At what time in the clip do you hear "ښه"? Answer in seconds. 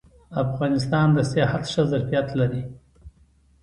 1.71-1.83